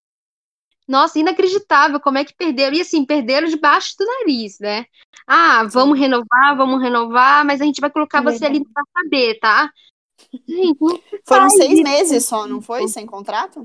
[0.88, 2.76] Nossa, inacreditável como é que perderam.
[2.76, 4.86] E assim, perderam debaixo do nariz, né?
[5.26, 9.40] Ah, vamos renovar, vamos renovar, mas a gente vai colocar é você ali pra saber,
[9.40, 9.72] tá?
[10.48, 10.80] Gente,
[11.26, 11.84] Foram seis isso.
[11.84, 12.88] meses só, não foi?
[12.88, 13.64] Sem contrato?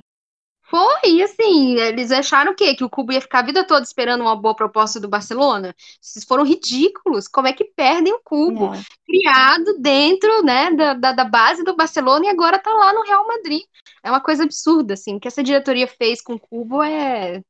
[0.71, 2.75] Foi, assim, eles acharam o quê?
[2.75, 5.75] Que o Cubo ia ficar a vida toda esperando uma boa proposta do Barcelona?
[5.99, 7.27] Vocês foram ridículos.
[7.27, 8.75] Como é que perdem o Cubo?
[8.75, 8.81] É.
[9.07, 13.27] Criado dentro, né, da, da, da, base do Barcelona e agora tá lá no Real
[13.27, 13.63] Madrid.
[14.03, 15.17] É uma coisa absurda, assim.
[15.17, 17.43] O que essa diretoria fez com o Cubo é...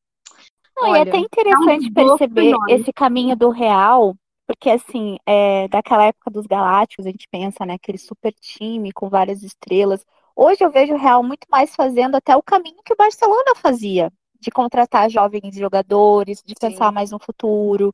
[0.77, 4.15] Não, Olha, é até interessante é um perceber esse caminho do Real,
[4.47, 9.09] porque assim, é, daquela época dos Galácticos, a gente pensa, né, aquele super time com
[9.09, 10.07] várias estrelas,
[10.41, 14.09] Hoje eu vejo o Real muito mais fazendo até o caminho que o Barcelona fazia,
[14.39, 16.71] de contratar jovens jogadores, de Sim.
[16.71, 17.93] pensar mais no futuro.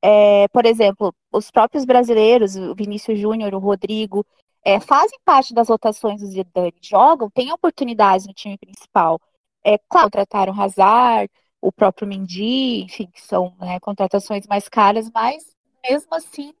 [0.00, 4.24] É, por exemplo, os próprios brasileiros, o Vinícius Júnior, o Rodrigo,
[4.64, 9.20] é, fazem parte das rotações do Zidane, jogam, têm oportunidades no time principal.
[9.64, 11.28] É, claro, contrataram o Hazard,
[11.60, 16.54] o próprio Mendy, enfim, que são né, contratações mais caras, mas mesmo assim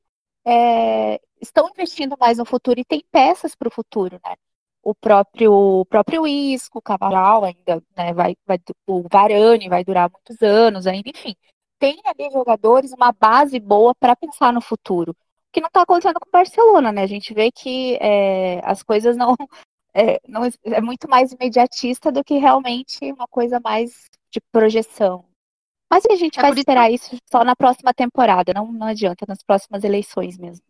[0.44, 4.34] é, estão investindo mais no futuro e tem peças para o futuro, né?
[4.82, 10.10] O próprio o próprio Isco, o Cavaral ainda, né, vai, vai, o Varane vai durar
[10.10, 11.34] muitos anos ainda, enfim.
[11.78, 15.16] Tem ali jogadores, uma base boa para pensar no futuro.
[15.52, 17.02] Que não está acontecendo com o Barcelona, né?
[17.02, 19.34] A gente vê que é, as coisas não
[19.94, 25.24] é, não é muito mais imediatista do que realmente uma coisa mais de projeção.
[25.90, 29.42] Mas a gente é vai esperar isso só na próxima temporada, não, não adianta, nas
[29.42, 30.64] próximas eleições mesmo.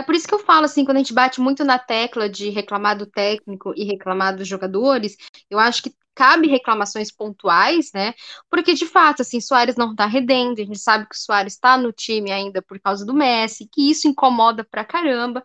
[0.00, 2.48] É por isso que eu falo assim, quando a gente bate muito na tecla de
[2.48, 5.14] reclamar do técnico e reclamar dos jogadores,
[5.50, 8.14] eu acho que cabe reclamações pontuais, né?
[8.48, 11.76] Porque de fato, assim, Soares não tá redendo, a gente sabe que o Soares está
[11.76, 15.42] no time ainda por causa do Messi, que isso incomoda pra caramba.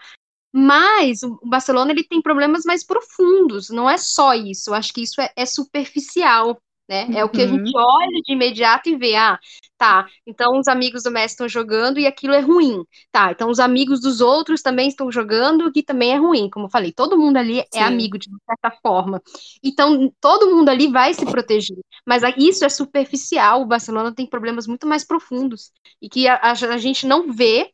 [0.53, 4.69] Mas o Barcelona ele tem problemas mais profundos, não é só isso.
[4.69, 7.07] Eu acho que isso é, é superficial né?
[7.13, 7.83] É o que a gente uhum.
[7.83, 9.39] olha de imediato e vê, ah,
[9.77, 12.83] tá, então os amigos do Messi estão jogando e aquilo é ruim.
[13.11, 16.49] Tá, então os amigos dos outros também estão jogando e também é ruim.
[16.49, 17.79] Como eu falei, todo mundo ali é Sim.
[17.79, 19.21] é amigo de certa forma.
[19.63, 21.77] Então, todo mundo ali vai se proteger.
[22.05, 25.71] Mas isso é superficial, o Barcelona tem problemas muito mais profundos
[26.01, 27.71] e que a, a, a gente não vê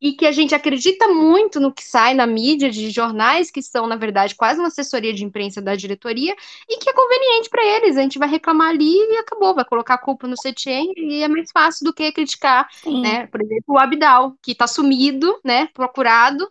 [0.00, 3.86] e que a gente acredita muito no que sai na mídia de jornais que são,
[3.86, 6.34] na verdade, quase uma assessoria de imprensa da diretoria
[6.68, 7.96] e que é conveniente para eles.
[7.96, 11.28] A gente vai reclamar ali e acabou, vai colocar a culpa no Setien e é
[11.28, 13.00] mais fácil do que criticar, Sim.
[13.00, 13.26] né?
[13.26, 15.66] Por exemplo, o Abdal, que está sumido, né?
[15.74, 16.48] Procurado,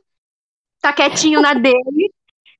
[0.81, 2.11] tá quietinho na dele,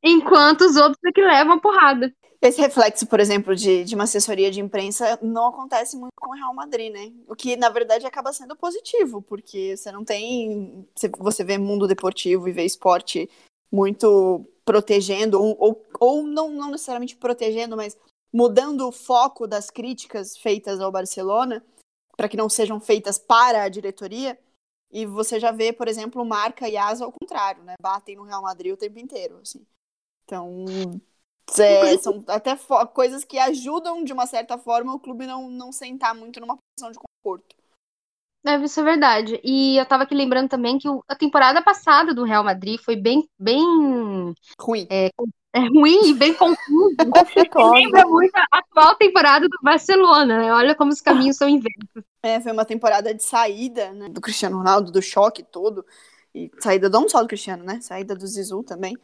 [0.02, 2.14] enquanto os outros é que levam a porrada.
[2.42, 6.36] Esse reflexo, por exemplo, de, de uma assessoria de imprensa não acontece muito com o
[6.36, 7.12] Real Madrid, né?
[7.28, 10.88] O que, na verdade, acaba sendo positivo, porque você não tem.
[11.20, 13.28] Você vê mundo deportivo e vê esporte
[13.72, 17.98] muito protegendo, ou, ou, ou não, não necessariamente protegendo, mas
[18.32, 21.66] mudando o foco das críticas feitas ao Barcelona,
[22.16, 24.38] para que não sejam feitas para a diretoria.
[24.92, 27.76] E você já vê, por exemplo, Marca e Asa ao contrário, né?
[27.82, 29.66] Batem no Real Madrid o tempo inteiro, assim.
[30.24, 30.66] Então,
[31.60, 32.58] é, são até
[32.94, 36.92] coisas que ajudam, de uma certa forma, o clube não, não sentar muito numa posição
[36.92, 37.56] de Porto.
[38.46, 39.42] É, isso é verdade.
[39.44, 42.96] E eu tava aqui lembrando também que o- a temporada passada do Real Madrid foi
[42.96, 43.62] bem, bem
[44.60, 44.88] Ruim.
[44.90, 45.10] é,
[45.74, 46.34] ruim e bem.
[46.34, 46.86] Conflituosa.
[47.76, 50.54] Lembra muito a atual temporada do Barcelona, né?
[50.54, 52.04] Olha como os caminhos são inversos.
[52.24, 55.86] É, foi uma temporada de saída, né, do Cristiano Ronaldo, do choque todo.
[56.34, 57.82] E saída não só do Cristiano, né?
[57.82, 58.98] Saída do Zizou também.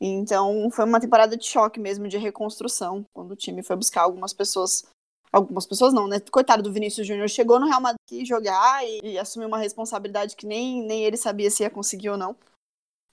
[0.00, 4.32] Então, foi uma temporada de choque mesmo, de reconstrução, quando o time foi buscar algumas
[4.32, 4.84] pessoas.
[5.32, 6.18] Algumas pessoas não, né?
[6.18, 10.44] Coitado do Vinícius Júnior, chegou no Real Madrid jogar e, e assumiu uma responsabilidade que
[10.44, 12.34] nem, nem ele sabia se ia conseguir ou não.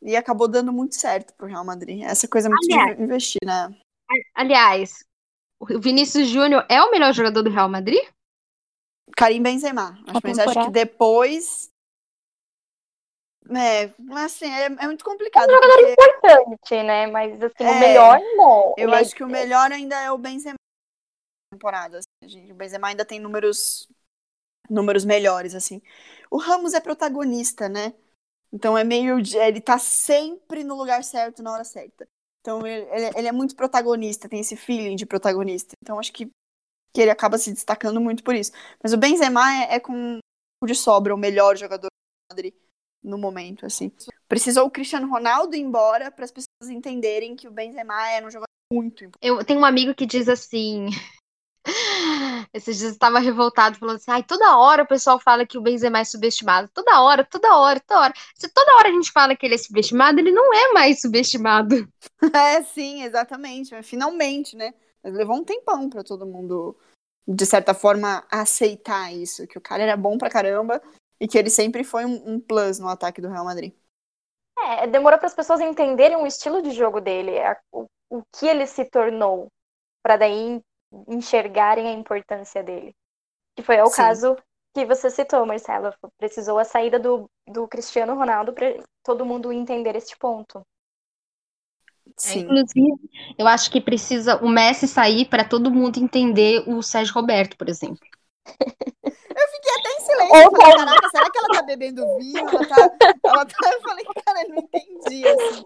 [0.01, 2.01] E acabou dando muito certo pro Real Madrid.
[2.01, 2.97] Essa coisa é muito Aliás.
[2.97, 3.75] de investir, né?
[4.33, 5.03] Aliás,
[5.59, 8.03] o Vinícius Júnior é o melhor jogador do Real Madrid?
[9.15, 9.99] Karim Benzema.
[10.07, 11.69] Acho, mas acho que depois.
[13.55, 15.49] É, mas assim, é, é muito complicado.
[15.49, 15.91] É um jogador porque
[16.27, 17.07] Importante, né?
[17.07, 18.73] Mas assim, É, o melhor não.
[18.77, 20.55] eu E aí- acho que o melhor ainda é o Benzema
[21.51, 21.99] temporada.
[21.99, 22.51] assim.
[22.51, 23.87] O Benzema ainda tem números
[24.69, 25.81] números melhores, assim.
[26.29, 27.93] O Ramos é protagonista, né?
[28.51, 29.17] Então é meio.
[29.19, 32.07] Ele tá sempre no lugar certo na hora certa.
[32.41, 35.73] Então ele, ele- ele é muito protagonista, tem esse feeling de protagonista.
[35.81, 36.29] Então acho que,
[36.93, 38.51] que ele acaba se destacando muito por isso.
[38.83, 40.19] Mas o Benzema é, é com
[40.65, 42.53] de sobra o melhor jogador do Madrid
[43.07, 43.91] no momento, assim.
[44.27, 48.29] Precisou o Cristiano Ronaldo ir embora para as pessoas entenderem que o Benzema era um
[48.29, 49.25] jogador muito importante.
[49.25, 50.87] Eu tenho um amigo que diz assim.
[52.53, 55.99] Esses dias estava revoltado, falando assim: ai, toda hora o pessoal fala que o Benzema
[55.99, 56.69] é subestimado.
[56.73, 58.13] Toda hora, toda hora, toda hora.
[58.35, 61.87] Se toda hora a gente fala que ele é subestimado, ele não é mais subestimado.
[62.33, 63.71] É, sim, exatamente.
[63.71, 64.73] Mas finalmente, né?
[65.03, 66.75] Mas levou um tempão para todo mundo,
[67.27, 70.81] de certa forma, aceitar isso, que o cara era bom pra caramba
[71.19, 73.73] e que ele sempre foi um, um plus no ataque do Real Madrid.
[74.59, 78.45] É, demorou para as pessoas entenderem o estilo de jogo dele, a- o, o que
[78.47, 79.47] ele se tornou,
[80.03, 80.61] para daí
[81.07, 82.95] enxergarem a importância dele.
[83.55, 83.91] Que foi o Sim.
[83.91, 84.37] caso
[84.75, 85.93] que você citou, Marcelo.
[86.19, 88.67] Precisou a saída do, do Cristiano Ronaldo para
[89.03, 90.63] todo mundo entender este ponto.
[92.17, 92.57] Sim.
[92.57, 92.93] Inclusive,
[93.37, 97.69] eu acho que precisa o Messi sair para todo mundo entender o Sérgio Roberto, por
[97.69, 98.05] exemplo.
[100.27, 100.51] Silêncio.
[100.51, 102.37] Eu falei, caraca, será que ela tá bebendo vinho?
[102.39, 102.95] Ela tá.
[103.25, 103.73] Ela tá...
[103.73, 105.65] Eu falei, cara, eu não entendi, assim.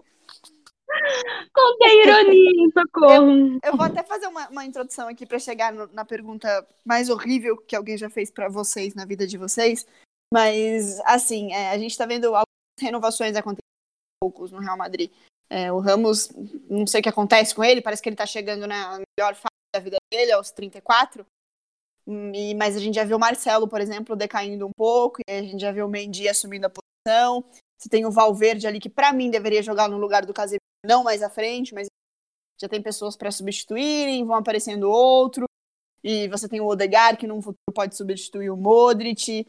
[1.54, 3.58] Contei ironia, socorro.
[3.64, 7.56] Eu vou até fazer uma, uma introdução aqui para chegar no- na pergunta mais horrível
[7.56, 9.86] que alguém já fez para vocês na vida de vocês.
[10.32, 12.46] Mas, assim, é, a gente tá vendo algumas
[12.80, 13.62] renovações acontecendo
[14.22, 15.10] poucos no Real Madrid.
[15.48, 16.30] É, o Ramos,
[16.68, 19.48] não sei o que acontece com ele, parece que ele tá chegando na melhor fase
[19.74, 21.26] da vida dele, aos 34.
[22.06, 25.42] E, mas a gente já viu o Marcelo, por exemplo, decaindo um pouco, e a
[25.42, 27.44] gente já viu o Mendy assumindo a posição.
[27.78, 31.02] Você tem o Valverde ali, que para mim deveria jogar no lugar do Casemiro, não
[31.02, 31.88] mais à frente, mas
[32.60, 35.46] já tem pessoas para substituírem, vão aparecendo outro.
[36.04, 39.46] E você tem o Odegaard, que num futuro pode substituir o Modric.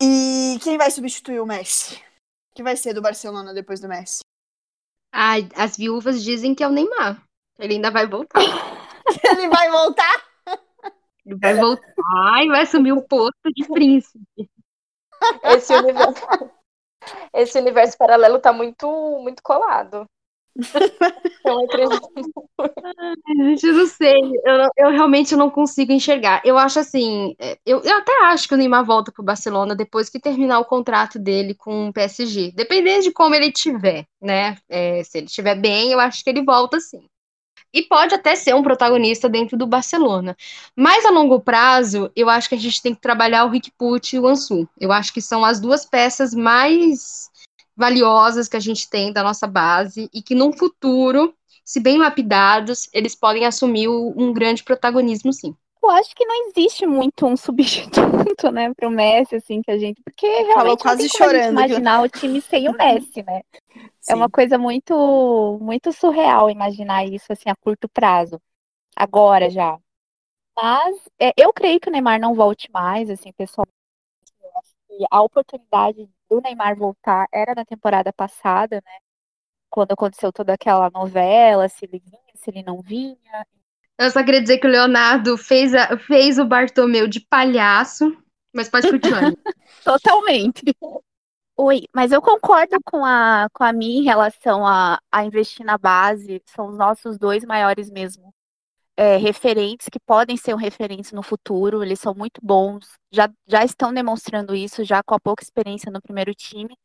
[0.00, 2.02] E quem vai substituir o Messi?
[2.54, 4.20] Que vai ser do Barcelona depois do Messi?
[5.12, 7.22] Ai, as viúvas dizem que é o Neymar.
[7.58, 8.40] Ele ainda vai voltar.
[9.24, 10.35] Ele vai voltar?
[11.26, 14.48] Ele vai voltar e vai assumir o posto de príncipe.
[15.42, 16.26] Esse universo,
[17.32, 18.86] esse universo paralelo tá muito,
[19.22, 20.06] muito colado.
[21.44, 22.10] Eu acredito.
[23.36, 24.14] Gente, eu não sei.
[24.44, 26.42] Eu, eu realmente não consigo enxergar.
[26.44, 27.34] Eu acho assim.
[27.38, 30.64] é, Eu, eu até acho que o Neymar volta pro Barcelona depois que terminar o
[30.64, 32.52] contrato dele com o PSG.
[32.52, 34.56] Dependendo de como ele estiver, né?
[34.68, 37.06] É, se ele estiver bem, eu acho que ele volta sim.
[37.76, 40.34] E pode até ser um protagonista dentro do Barcelona.
[40.74, 44.16] Mas a longo prazo, eu acho que a gente tem que trabalhar o Rick Pucci
[44.16, 44.66] e o Ansu.
[44.80, 47.30] Eu acho que são as duas peças mais
[47.76, 51.34] valiosas que a gente tem da nossa base e que num futuro
[51.66, 55.54] se bem lapidados, eles podem assumir um grande protagonismo, sim.
[55.82, 60.02] Eu acho que não existe muito um substituto, né, pro Messi, assim, que a gente.
[60.02, 63.42] Porque realmente não quase tem a gente chorando imaginar o time sem o Messi, né?
[64.08, 68.40] É uma coisa muito, muito surreal imaginar isso, assim, a curto prazo.
[68.96, 69.78] Agora já.
[70.56, 73.32] Mas é, eu creio que o Neymar não volte mais, assim.
[73.38, 73.46] Eu
[74.56, 78.98] acho que a oportunidade do Neymar voltar era na temporada passada, né?
[79.68, 83.46] Quando aconteceu toda aquela novela, se ele vinha, se ele não vinha.
[83.98, 88.16] Eu só queria dizer que o Leonardo fez, a- fez o Bartomeu de palhaço,
[88.54, 89.22] mas pode continuar.
[89.84, 90.62] Totalmente.
[91.56, 95.78] Oi, mas eu concordo com a, com a minha em relação a, a investir na
[95.78, 96.42] base.
[96.46, 98.34] São os nossos dois maiores mesmo
[98.96, 101.82] é, referentes, que podem ser um referente no futuro.
[101.82, 106.02] Eles são muito bons, já, já estão demonstrando isso, já com a pouca experiência no
[106.02, 106.76] primeiro time.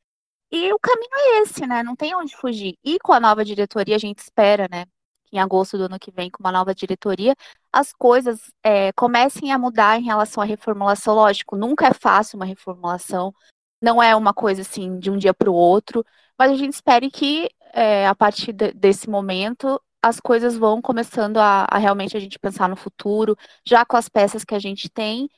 [0.51, 1.83] E o caminho é esse, né?
[1.83, 2.75] Não tem onde fugir.
[2.83, 4.85] E com a nova diretoria, a gente espera, né?
[5.31, 7.35] Em agosto do ano que vem com uma nova diretoria,
[7.71, 11.15] as coisas é, comecem a mudar em relação à reformulação.
[11.15, 13.33] Lógico, nunca é fácil uma reformulação,
[13.81, 16.05] não é uma coisa assim de um dia para o outro,
[16.37, 21.37] mas a gente espere que é, a partir de, desse momento as coisas vão começando
[21.37, 24.89] a, a, realmente a gente pensar no futuro, já com as peças que a gente
[24.89, 25.29] tem,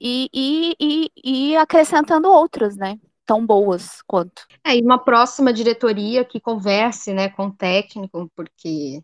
[0.00, 2.98] e, e, e, e acrescentando outras, né?
[3.24, 4.46] Tão boas quanto.
[4.64, 9.02] É, e uma próxima diretoria que converse né, com o técnico, porque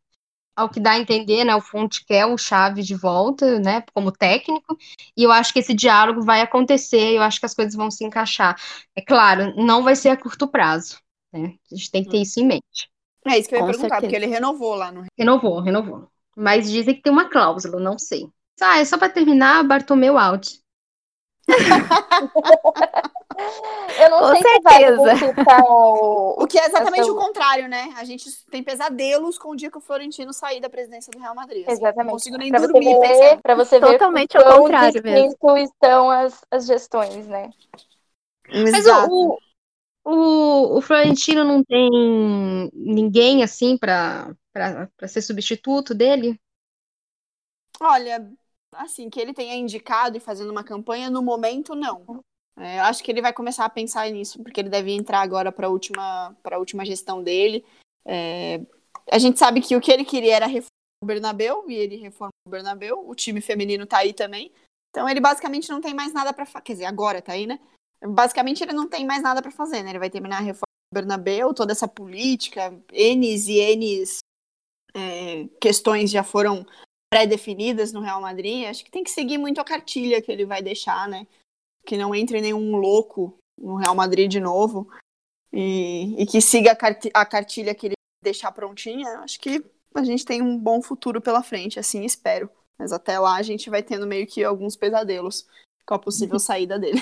[0.56, 4.12] ao que dá a entender, né, o Fonte quer o Chave de volta, né, como
[4.12, 4.76] técnico,
[5.16, 8.04] e eu acho que esse diálogo vai acontecer, eu acho que as coisas vão se
[8.04, 8.56] encaixar.
[8.94, 10.98] É claro, não vai ser a curto prazo,
[11.32, 12.90] né, a gente tem que ter isso em mente.
[13.26, 14.12] É isso que eu ia Com perguntar, certeza.
[14.12, 15.04] porque ele renovou lá no...
[15.18, 16.08] Renovou, renovou.
[16.36, 18.28] Mas dizem que tem uma cláusula, não sei.
[18.60, 20.60] Ah, é só para terminar, Bartomeu out.
[23.98, 25.16] Eu não Com sei certeza.
[25.16, 26.42] se vai o...
[26.42, 27.12] o que é exatamente essa...
[27.12, 27.92] o contrário, né?
[27.96, 31.34] A gente tem pesadelos com o dia que o Florentino sair da presidência do Real
[31.34, 31.64] Madrid.
[31.64, 32.06] Assim, exatamente.
[32.06, 35.56] Não consigo nem pra dormir você ver, Pra você ver Totalmente ao contrário mesmo.
[35.58, 37.50] estão as, as gestões, né?
[38.48, 39.38] Mas o,
[40.04, 44.34] o, o Florentino não tem ninguém assim para
[45.06, 46.38] ser substituto dele?
[47.80, 48.30] Olha,
[48.76, 52.22] assim, que ele tenha indicado e fazendo uma campanha, no momento, não.
[52.56, 55.50] É, eu acho que ele vai começar a pensar nisso, porque ele deve entrar agora
[55.50, 57.64] para a última, última gestão dele.
[58.04, 58.60] É,
[59.10, 60.68] a gente sabe que o que ele queria era reformar
[61.02, 63.08] o Bernabeu, e ele reformou o Bernabeu.
[63.08, 64.52] O time feminino tá aí também.
[64.90, 66.64] Então ele basicamente não tem mais nada para fazer.
[66.64, 67.58] Quer dizer, agora tá aí, né?
[68.00, 69.90] Basicamente ele não tem mais nada para fazer, né?
[69.90, 70.62] Ele vai terminar a reforma
[70.92, 74.18] do Bernabeu, toda essa política, N's e N's
[74.94, 76.64] é, questões já foram
[77.14, 80.60] pré-definidas no Real Madrid, acho que tem que seguir muito a cartilha que ele vai
[80.60, 81.28] deixar, né?
[81.86, 84.90] Que não entre nenhum louco no Real Madrid de novo
[85.52, 89.20] e, e que siga a, a cartilha que ele deixar prontinha.
[89.20, 92.50] Acho que a gente tem um bom futuro pela frente, assim espero.
[92.76, 95.46] Mas até lá a gente vai tendo meio que alguns pesadelos
[95.86, 97.00] com a possível saída dele.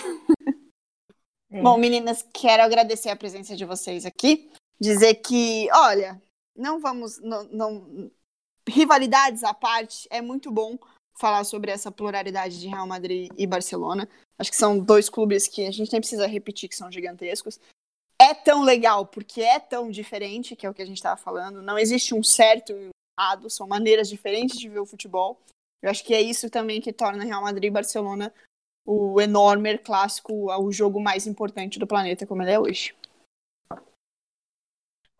[1.50, 1.62] É.
[1.62, 4.50] Bom, meninas, quero agradecer a presença de vocês aqui.
[4.78, 6.20] Dizer que, olha,
[6.54, 7.18] não vamos.
[7.18, 8.10] Não, não,
[8.68, 10.78] rivalidades à parte, é muito bom
[11.18, 14.08] falar sobre essa pluralidade de Real Madrid e Barcelona.
[14.38, 17.60] Acho que são dois clubes que a gente nem precisa repetir que são gigantescos.
[18.20, 21.62] É tão legal porque é tão diferente, que é o que a gente estava falando.
[21.62, 25.40] Não existe um certo e um errado, são maneiras diferentes de ver o futebol.
[25.82, 28.32] Eu acho que é isso também que torna Real Madrid e Barcelona
[28.84, 32.94] o enorme clássico, o jogo mais importante do planeta como ele é hoje.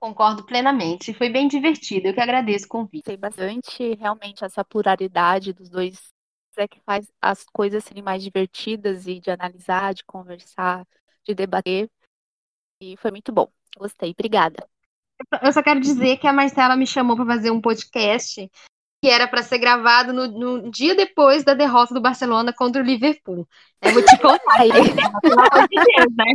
[0.03, 1.15] Concordo plenamente.
[1.15, 2.09] Foi bem divertido.
[2.09, 3.05] Eu que agradeço o convite.
[3.05, 6.13] Tem bastante, realmente, essa pluralidade dos dois
[6.57, 10.85] é que faz as coisas serem mais divertidas e de analisar, de conversar,
[11.25, 11.89] de debater.
[12.81, 13.49] E foi muito bom.
[13.79, 14.11] Gostei.
[14.11, 14.69] Obrigada.
[15.41, 18.51] Eu só quero dizer que a Marcela me chamou para fazer um podcast
[19.01, 22.85] que era para ser gravado no, no, dia depois da derrota do Barcelona contra o
[22.85, 23.47] Liverpool.
[23.81, 24.59] Eu vou te contar.
[24.59, 24.69] Aí.
[25.23, 26.33] Pelo amor de Deus, né?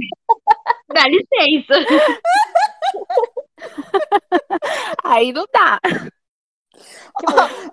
[0.87, 1.73] Dá licença.
[5.03, 5.79] Aí não dá.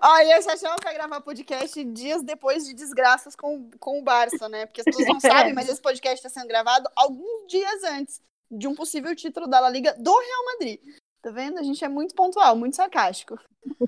[0.01, 4.65] Olha, essa chama vai gravar podcast dias depois de desgraças com, com o Barça, né?
[4.65, 8.67] Porque as pessoas não sabem, mas esse podcast está sendo gravado alguns dias antes de
[8.67, 10.79] um possível título da La Liga do Real Madrid.
[11.21, 11.59] Tá vendo?
[11.59, 13.39] A gente é muito pontual, muito sarcástico.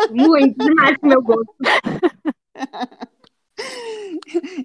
[0.10, 1.56] Muito, demais pro meu gosto.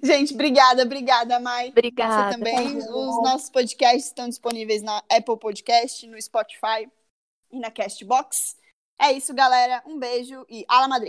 [0.03, 1.69] Gente, obrigada, obrigada, Mai.
[1.69, 2.31] Obrigada.
[2.31, 2.77] Você também.
[2.77, 6.89] Os nossos podcasts estão disponíveis na Apple Podcast, no Spotify
[7.53, 8.57] e na Castbox.
[8.99, 9.83] É isso, galera.
[9.87, 11.01] Um beijo e ala Madrid.